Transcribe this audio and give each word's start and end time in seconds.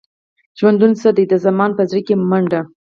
ژوندون 0.59 0.91
څه 1.01 1.09
دی؟ 1.17 1.23
د 1.29 1.33
زمان 1.45 1.71
په 1.77 1.83
زړه 1.89 2.01
کې 2.07 2.15
منډه. 2.29 2.61